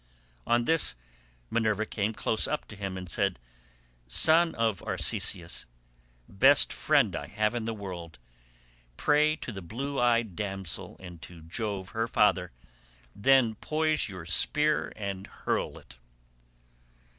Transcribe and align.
On 0.47 0.65
this 0.65 0.95
Minerva 1.51 1.85
came 1.85 2.11
close 2.11 2.47
up 2.47 2.65
to 2.69 2.75
him 2.75 2.97
and 2.97 3.07
said, 3.07 3.37
"Son 4.07 4.55
of 4.55 4.81
Arceisius— 4.81 5.67
best 6.27 6.73
friend 6.73 7.15
I 7.15 7.27
have 7.27 7.53
in 7.53 7.65
the 7.65 7.73
world—pray 7.75 9.35
to 9.35 9.51
the 9.51 9.61
blue 9.61 9.99
eyed 9.99 10.35
damsel, 10.35 10.97
and 10.99 11.21
to 11.21 11.43
Jove 11.43 11.89
her 11.89 12.07
father; 12.07 12.51
then 13.15 13.53
poise 13.53 14.09
your 14.09 14.25
spear 14.25 14.91
and 14.95 15.27
hurl 15.27 15.77
it." 15.77 15.97